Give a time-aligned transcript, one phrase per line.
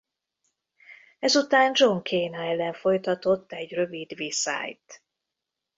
[1.19, 5.03] Ezután John Cena ellen folytatott egy rövid viszályt.